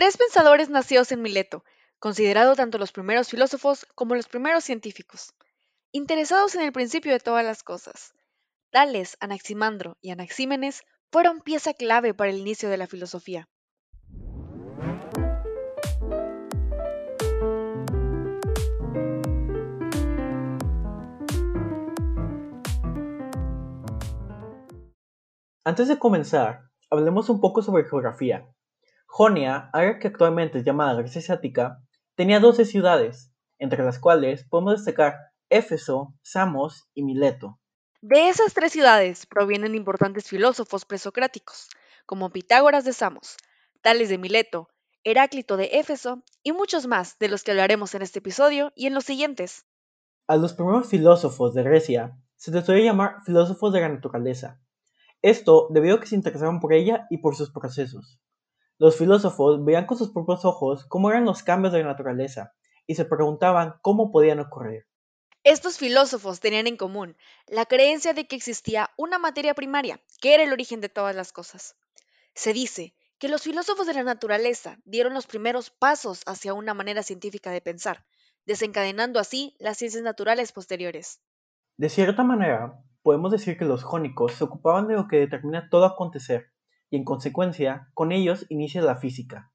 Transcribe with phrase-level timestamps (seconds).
[0.00, 1.62] Tres pensadores nacidos en Mileto,
[1.98, 5.34] considerados tanto los primeros filósofos como los primeros científicos,
[5.92, 8.14] interesados en el principio de todas las cosas.
[8.70, 13.50] Tales, Anaximandro y Anaxímenes fueron pieza clave para el inicio de la filosofía.
[25.62, 28.50] Antes de comenzar, hablemos un poco sobre geografía.
[29.12, 31.82] Jonia, área que actualmente es llamada Grecia Asiática,
[32.14, 35.16] tenía 12 ciudades, entre las cuales podemos destacar
[35.50, 37.58] Éfeso, Samos y Mileto.
[38.00, 41.68] De esas tres ciudades provienen importantes filósofos presocráticos,
[42.06, 43.36] como Pitágoras de Samos,
[43.82, 44.68] Tales de Mileto,
[45.02, 48.94] Heráclito de Éfeso y muchos más de los que hablaremos en este episodio y en
[48.94, 49.66] los siguientes.
[50.28, 54.60] A los primeros filósofos de Grecia se les suele llamar filósofos de la naturaleza,
[55.20, 58.20] esto debido a que se interesaban por ella y por sus procesos.
[58.80, 62.54] Los filósofos veían con sus propios ojos cómo eran los cambios de la naturaleza
[62.86, 64.86] y se preguntaban cómo podían ocurrir.
[65.44, 67.14] Estos filósofos tenían en común
[67.46, 71.30] la creencia de que existía una materia primaria, que era el origen de todas las
[71.30, 71.76] cosas.
[72.34, 77.02] Se dice que los filósofos de la naturaleza dieron los primeros pasos hacia una manera
[77.02, 78.06] científica de pensar,
[78.46, 81.20] desencadenando así las ciencias naturales posteriores.
[81.76, 85.84] De cierta manera, podemos decir que los jónicos se ocupaban de lo que determina todo
[85.84, 86.50] acontecer,
[86.90, 89.52] y en consecuencia, con ellos inicia la física.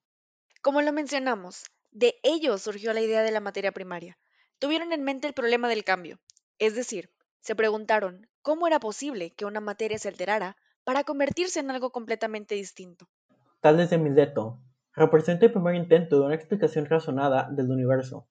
[0.62, 4.18] Como lo mencionamos, de ellos surgió la idea de la materia primaria.
[4.58, 6.20] Tuvieron en mente el problema del cambio,
[6.60, 7.12] es decir,
[7.42, 12.56] se preguntaron cómo era posible que una materia se alterara para convertirse en algo completamente
[12.56, 13.08] distinto.
[13.60, 14.60] Tales de Mileto
[14.96, 18.28] representa el primer intento de una explicación razonada del universo,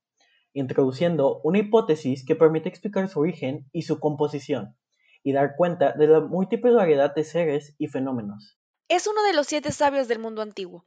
[0.52, 4.76] introduciendo una hipótesis que permite explicar su origen y su composición,
[5.22, 8.58] y dar cuenta de la múltiple variedad de seres y fenómenos.
[8.94, 10.86] Es uno de los siete sabios del mundo antiguo,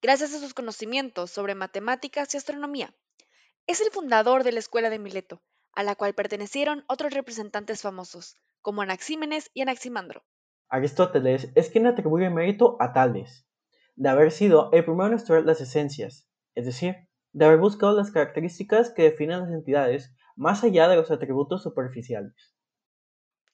[0.00, 2.94] gracias a sus conocimientos sobre matemáticas y astronomía.
[3.66, 5.42] Es el fundador de la escuela de Mileto,
[5.72, 10.22] a la cual pertenecieron otros representantes famosos, como Anaxímenes y Anaximandro.
[10.68, 13.44] Aristóteles es quien atribuye mérito a Tales,
[13.96, 18.12] de haber sido el primero en estudiar las esencias, es decir, de haber buscado las
[18.12, 22.54] características que definen las entidades más allá de los atributos superficiales.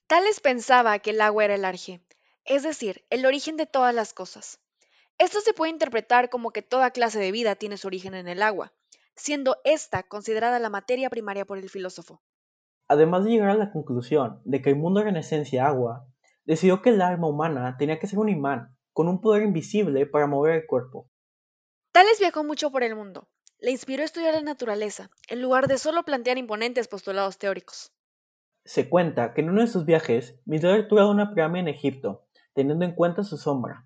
[0.05, 2.04] Tales pensaba que el agua era el arge,
[2.45, 4.59] es decir, el origen de todas las cosas.
[5.17, 8.41] Esto se puede interpretar como que toda clase de vida tiene su origen en el
[8.41, 8.73] agua,
[9.15, 12.21] siendo esta considerada la materia primaria por el filósofo.
[12.87, 16.07] Además de llegar a la conclusión de que el mundo era en esencia agua,
[16.43, 20.27] decidió que el alma humana tenía que ser un imán, con un poder invisible para
[20.27, 21.09] mover el cuerpo.
[21.91, 23.27] Tales viajó mucho por el mundo.
[23.59, 27.93] Le inspiró a estudiar la naturaleza, en lugar de solo plantear imponentes postulados teóricos.
[28.65, 32.24] Se cuenta que en uno de sus viajes visitó toda una pirámide en Egipto,
[32.55, 33.85] teniendo en cuenta su sombra,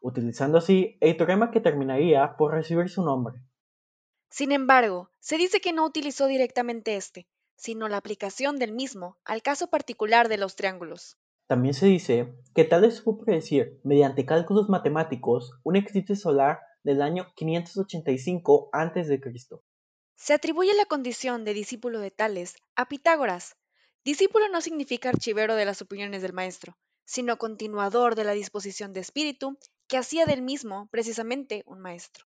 [0.00, 3.40] utilizando así el teorema que terminaría por recibir su nombre.
[4.30, 9.42] Sin embargo, se dice que no utilizó directamente este, sino la aplicación del mismo al
[9.42, 11.18] caso particular de los triángulos.
[11.46, 17.26] También se dice que Tales supo predecir, mediante cálculos matemáticos, un eclipse solar del año
[17.36, 19.20] 585 a.C.
[20.14, 23.56] Se atribuye la condición de discípulo de Tales a Pitágoras,
[24.04, 29.00] Discípulo no significa archivero de las opiniones del maestro, sino continuador de la disposición de
[29.00, 29.56] espíritu
[29.88, 32.26] que hacía del mismo precisamente un maestro.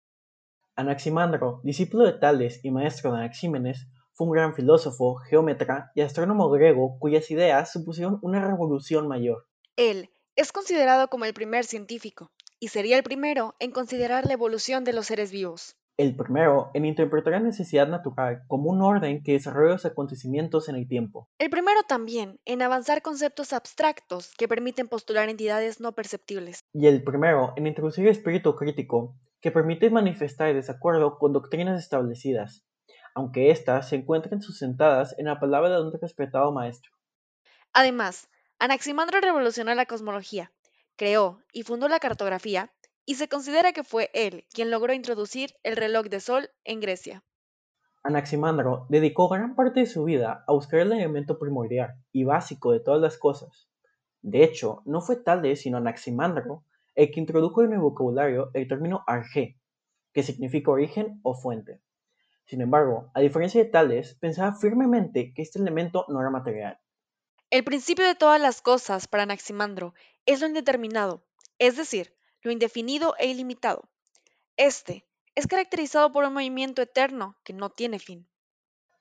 [0.76, 6.48] Anaximandro, discípulo de Tales y maestro de Anaxímenes, fue un gran filósofo, geómetra y astrónomo
[6.48, 9.48] griego cuyas ideas supusieron una revolución mayor.
[9.74, 14.84] Él es considerado como el primer científico, y sería el primero en considerar la evolución
[14.84, 15.76] de los seres vivos.
[15.98, 20.76] El primero en interpretar la necesidad natural como un orden que desarrolla los acontecimientos en
[20.76, 21.28] el tiempo.
[21.40, 26.60] El primero también en avanzar conceptos abstractos que permiten postular entidades no perceptibles.
[26.72, 31.82] Y el primero en introducir el espíritu crítico que permite manifestar el desacuerdo con doctrinas
[31.82, 32.64] establecidas,
[33.16, 36.92] aunque éstas se encuentren sustentadas en la palabra de un respetado maestro.
[37.72, 38.28] Además,
[38.60, 40.52] Anaximandro revolucionó la cosmología,
[40.94, 42.70] creó y fundó la cartografía
[43.08, 47.24] y se considera que fue él quien logró introducir el reloj de sol en Grecia.
[48.02, 52.80] Anaximandro dedicó gran parte de su vida a buscar el elemento primordial y básico de
[52.80, 53.70] todas las cosas.
[54.20, 56.64] De hecho, no fue Tales sino Anaximandro
[56.96, 59.58] el que introdujo en el vocabulario el término arge,
[60.12, 61.80] que significa origen o fuente.
[62.44, 66.78] Sin embargo, a diferencia de Tales, pensaba firmemente que este elemento no era material.
[67.48, 69.94] El principio de todas las cosas para Anaximandro
[70.26, 71.24] es lo indeterminado,
[71.58, 73.88] es decir, lo indefinido e ilimitado.
[74.56, 78.28] Este es caracterizado por un movimiento eterno que no tiene fin.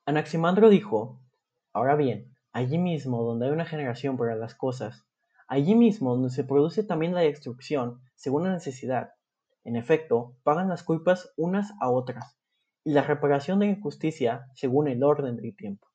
[0.05, 1.19] Anaximandro dijo,
[1.73, 5.05] ahora bien, allí mismo donde hay una generación para las cosas,
[5.47, 9.13] allí mismo donde se produce también la destrucción según la necesidad,
[9.63, 12.37] En efecto, pagan las culpas unas a otras,
[12.85, 15.89] y la reparación de injusticia según el orden del tiempo.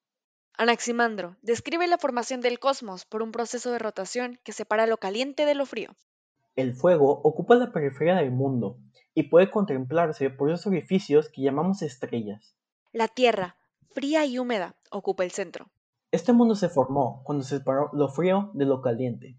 [0.58, 5.46] Anaximandro describe la formación del cosmos por un proceso de rotación que separa lo caliente
[5.46, 5.96] de lo frío.
[6.54, 8.78] El fuego ocupa la periferia del mundo
[9.14, 12.54] y puede contemplarse por esos orificios que llamamos estrellas.
[12.92, 13.56] La Tierra,
[13.92, 15.70] fría y húmeda, ocupa el centro.
[16.10, 19.38] Este mundo se formó cuando se separó lo frío de lo caliente.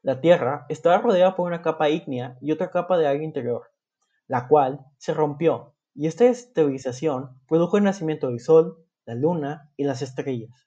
[0.00, 3.70] La Tierra estaba rodeada por una capa ígnea y otra capa de aire interior,
[4.26, 9.84] la cual se rompió, y esta estabilización produjo el nacimiento del Sol, la Luna y
[9.84, 10.66] las estrellas.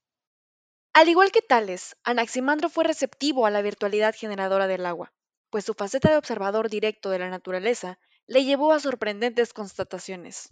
[0.93, 5.13] Al igual que Tales, Anaximandro fue receptivo a la virtualidad generadora del agua,
[5.49, 10.49] pues su faceta de observador directo de la naturaleza le llevó a sorprendentes constataciones.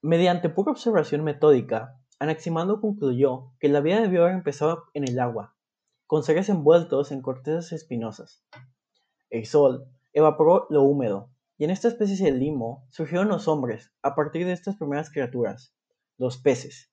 [0.00, 5.56] Mediante pura observación metódica, Anaximandro concluyó que la vida debió haber empezado en el agua,
[6.06, 8.44] con seres envueltos en cortezas espinosas.
[9.30, 14.14] El sol evaporó lo húmedo, y en esta especie de limo surgieron los hombres a
[14.14, 15.74] partir de estas primeras criaturas,
[16.16, 16.92] los peces.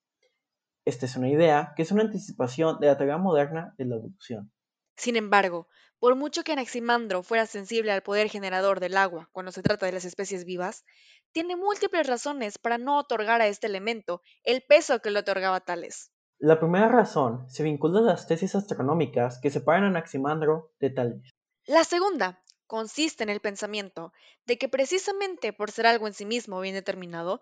[0.85, 4.51] Esta es una idea que es una anticipación de la teoría moderna de la evolución.
[4.95, 5.67] Sin embargo,
[5.99, 9.91] por mucho que Anaximandro fuera sensible al poder generador del agua cuando se trata de
[9.91, 10.85] las especies vivas,
[11.31, 16.11] tiene múltiples razones para no otorgar a este elemento el peso que le otorgaba Tales.
[16.39, 21.31] La primera razón se vincula a las tesis astronómicas que separan a Anaximandro de Tales.
[21.65, 24.11] La segunda consiste en el pensamiento
[24.45, 27.41] de que precisamente por ser algo en sí mismo bien determinado,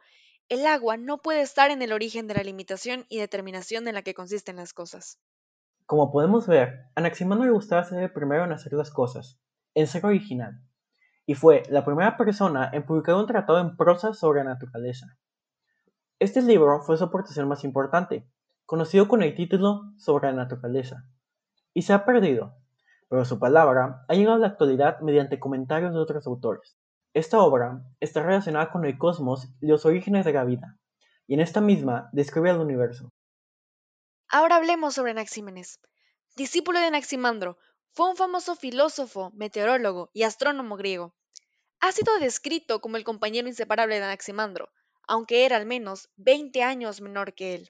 [0.50, 4.02] el agua no puede estar en el origen de la limitación y determinación en la
[4.04, 5.20] que consisten las cosas.
[5.94, 9.40] Como podemos ver, Anaximandro le gustaba ser el primero en hacer las cosas,
[9.76, 10.60] en ser original
[11.28, 15.20] y fue la primera persona en publicar un tratado en prosa sobre la naturaleza.
[16.18, 18.28] Este libro fue su aportación más importante,
[18.66, 21.06] conocido con el título Sobre la naturaleza,
[21.76, 22.56] y se ha perdido,
[23.08, 26.76] pero su palabra ha llegado a la actualidad mediante comentarios de otros autores.
[27.14, 30.76] Esta obra está relacionada con el cosmos y los orígenes de la vida,
[31.28, 33.13] y en esta misma describe el universo.
[34.36, 35.80] Ahora hablemos sobre Anaxímenes.
[36.36, 37.60] Discípulo de Anaximandro,
[37.92, 41.14] fue un famoso filósofo, meteorólogo y astrónomo griego.
[41.80, 44.70] Ha sido descrito como el compañero inseparable de Anaximandro,
[45.08, 47.70] aunque era al menos 20 años menor que él.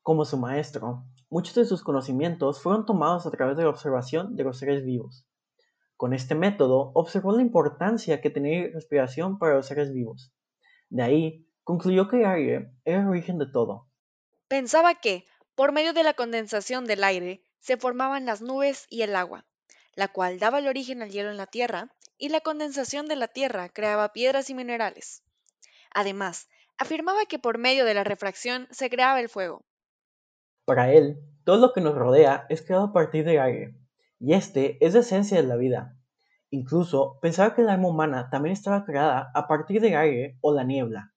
[0.00, 4.44] Como su maestro, muchos de sus conocimientos fueron tomados a través de la observación de
[4.44, 5.26] los seres vivos.
[5.98, 10.32] Con este método observó la importancia que tenía la respiración para los seres vivos.
[10.88, 13.90] De ahí, concluyó que el aire era el origen de todo.
[14.48, 19.16] Pensaba que, por medio de la condensación del aire, se formaban las nubes y el
[19.16, 19.46] agua,
[19.94, 23.28] la cual daba el origen al hielo en la Tierra, y la condensación de la
[23.28, 25.22] Tierra creaba piedras y minerales.
[25.92, 29.64] Además, afirmaba que por medio de la refracción se creaba el fuego.
[30.66, 33.74] Para él, todo lo que nos rodea es creado a partir del aire,
[34.18, 35.96] y este es la esencia de la vida.
[36.50, 40.64] Incluso pensaba que la alma humana también estaba creada a partir del aire o la
[40.64, 41.14] niebla.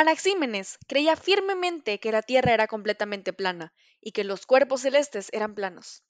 [0.00, 5.56] Anaxímenes creía firmemente que la Tierra era completamente plana y que los cuerpos celestes eran
[5.56, 6.04] planos.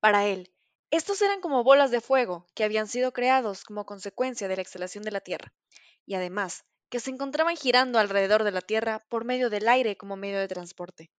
[0.00, 0.50] Para él,
[0.90, 5.04] estos eran como bolas de fuego que habían sido creados como consecuencia de la exhalación
[5.04, 5.52] de la Tierra,
[6.06, 10.16] y además que se encontraban girando alrededor de la Tierra por medio del aire como
[10.16, 11.10] medio de transporte.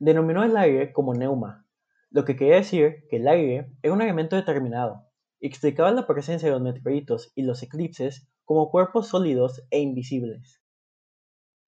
[0.00, 1.68] Denominó el aire como neuma,
[2.10, 5.08] lo que quería decir que el aire era un elemento determinado,
[5.38, 10.61] explicaba la presencia de los meteoritos y los eclipses como cuerpos sólidos e invisibles.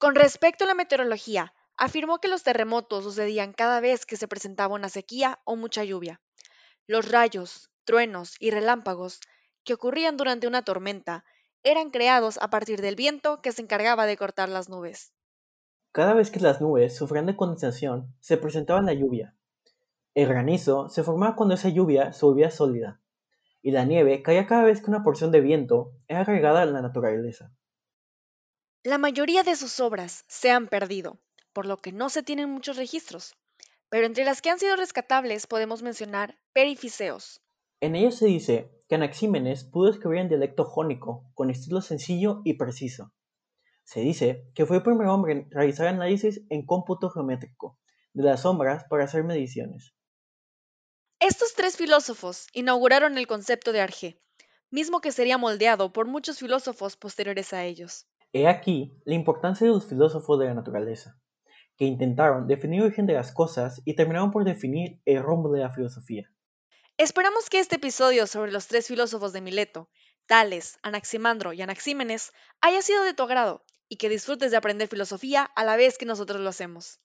[0.04, 4.74] Con respecto a la meteorología, afirmó que los terremotos sucedían cada vez que se presentaba
[4.74, 6.20] una sequía o mucha lluvia.
[6.86, 9.20] Los rayos, truenos y relámpagos
[9.64, 11.24] que ocurrían durante una tormenta
[11.62, 15.14] eran creados a partir del viento que se encargaba de cortar las nubes.
[15.90, 19.34] Cada vez que las nubes sufrían de condensación, se presentaba la lluvia.
[20.12, 23.00] El granizo se formaba cuando esa lluvia se volvía sólida,
[23.62, 26.82] y la nieve caía cada vez que una porción de viento era agregada a la
[26.82, 27.54] naturaleza.
[28.86, 31.18] La mayoría de sus obras se han perdido,
[31.54, 33.34] por lo que no se tienen muchos registros,
[33.88, 37.40] pero entre las que han sido rescatables podemos mencionar Perifiseos.
[37.80, 42.58] En ellos se dice que Anaxímenes pudo escribir en dialecto jónico, con estilo sencillo y
[42.58, 43.10] preciso.
[43.84, 47.78] Se dice que fue el primer hombre en realizar análisis en cómputo geométrico
[48.12, 49.94] de las sombras para hacer mediciones.
[51.20, 54.20] Estos tres filósofos inauguraron el concepto de Arge,
[54.70, 58.06] mismo que sería moldeado por muchos filósofos posteriores a ellos.
[58.34, 61.16] He aquí la importancia de los filósofos de la naturaleza,
[61.76, 65.60] que intentaron definir el origen de las cosas y terminaron por definir el rumbo de
[65.60, 66.28] la filosofía.
[66.98, 69.88] Esperamos que este episodio sobre los tres filósofos de Mileto,
[70.26, 75.44] Tales, Anaximandro y Anaxímenes, haya sido de tu agrado y que disfrutes de aprender filosofía
[75.44, 76.98] a la vez que nosotros lo hacemos.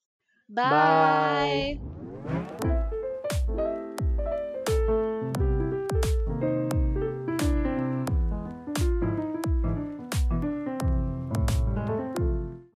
[0.47, 1.79] Bye.